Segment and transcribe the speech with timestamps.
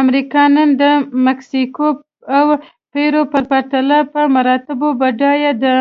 [0.00, 0.82] امریکا نن د
[1.26, 1.86] مکسیکو
[2.36, 2.44] او
[2.92, 5.76] پیرو په پرتله په مراتبو بډایه ده.